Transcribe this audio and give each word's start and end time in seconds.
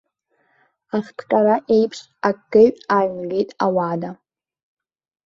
Ахҭҟьара 0.97 1.55
еиԥш 1.75 1.99
акеҩ 2.29 2.69
ааҩнгеит 2.95 3.49
ауада. 3.65 4.11